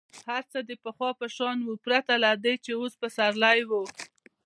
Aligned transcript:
هر 0.27 0.43
څه 0.51 0.59
د 0.69 0.71
پخوا 0.83 1.09
په 1.19 1.27
شان 1.35 1.57
ول 1.61 1.77
پرته 1.85 2.13
له 2.23 2.31
دې 2.43 2.53
چې 2.63 2.71
اوس 2.79 2.93
پسرلی 3.01 3.59
وو. 3.69 3.83